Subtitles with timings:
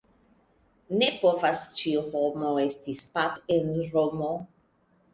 [1.01, 4.37] Ne povas ĉiu homo esti pap' en Romo.